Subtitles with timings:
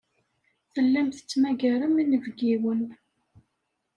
[0.73, 2.81] Tellam tettmagarem inebgiwen.